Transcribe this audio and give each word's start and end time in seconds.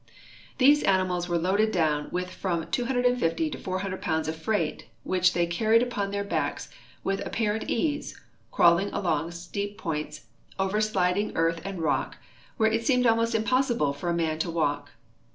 These 0.57 0.81
animals 0.81 1.27
Avere 1.27 1.39
loaded 1.43 1.71
down 1.71 2.09
Avith 2.09 2.29
from 2.31 2.65
250 2.71 3.51
to 3.51 3.57
400 3.59 4.01
pounds 4.01 4.27
of 4.27 4.35
freight, 4.35 4.87
which 5.03 5.33
they 5.33 5.45
carried 5.45 5.83
upon 5.83 6.09
their 6.09 6.23
backs 6.23 6.69
Avith 7.05 7.23
apparent 7.23 7.69
ease, 7.69 8.19
craAvling 8.51 8.89
around 8.95 9.31
steep 9.35 9.77
points, 9.77 10.21
OA^er 10.59 10.81
sliding 10.81 11.33
earth 11.37 11.61
and 11.63 11.83
rock, 11.83 12.17
Avhere 12.59 12.73
it 12.73 12.83
seemed 12.83 13.05
almost 13.05 13.35
imjjossible 13.35 13.95
for 13.95 14.09
a 14.09 14.13
man 14.15 14.39
to 14.39 14.49
walk. 14.49 14.89